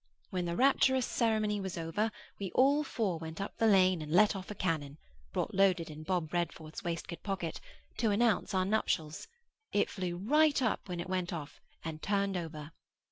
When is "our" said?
8.55-8.65